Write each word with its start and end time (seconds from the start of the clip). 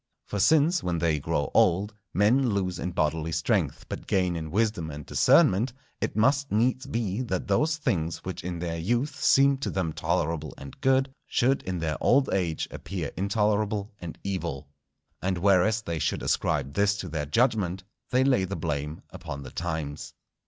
For 0.25 0.39
since, 0.39 0.81
when 0.81 0.97
they 0.97 1.19
grow 1.19 1.51
old, 1.53 1.93
men 2.11 2.49
lose 2.49 2.79
in 2.79 2.89
bodily 2.89 3.31
strength 3.31 3.85
but 3.87 4.07
gain 4.07 4.35
in 4.35 4.49
wisdom 4.49 4.89
and 4.89 5.05
discernment, 5.05 5.73
it 6.01 6.15
must 6.15 6.51
needs 6.51 6.87
be 6.87 7.21
that 7.21 7.47
those 7.47 7.77
things 7.77 8.17
which 8.25 8.43
in 8.43 8.57
their 8.57 8.79
youth 8.79 9.15
seemed 9.21 9.61
to 9.61 9.69
them 9.69 9.93
tolerable 9.93 10.55
and 10.57 10.81
good, 10.81 11.13
should 11.27 11.61
in 11.61 11.77
their 11.77 11.97
old 12.01 12.33
age 12.33 12.67
appear 12.71 13.11
intolerable 13.15 13.91
and 13.99 14.17
evil. 14.23 14.67
And 15.21 15.37
whereas 15.37 15.83
they 15.83 15.99
should 15.99 16.23
ascribe 16.23 16.73
this 16.73 16.97
to 16.97 17.07
their 17.07 17.27
judgment, 17.27 17.83
they 18.09 18.23
lay 18.23 18.45
the 18.45 18.55
blame 18.55 19.03
upon 19.11 19.43
the 19.43 19.51
times. 19.51 20.15